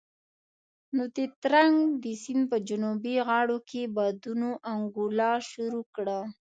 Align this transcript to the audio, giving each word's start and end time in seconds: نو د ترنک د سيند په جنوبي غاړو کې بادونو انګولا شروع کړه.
نو 0.95 1.03
د 1.15 1.17
ترنک 1.41 1.77
د 2.03 2.05
سيند 2.23 2.43
په 2.51 2.57
جنوبي 2.67 3.15
غاړو 3.27 3.57
کې 3.69 3.81
بادونو 3.95 4.49
انګولا 4.73 5.33
شروع 5.49 5.85
کړه. 5.95 6.19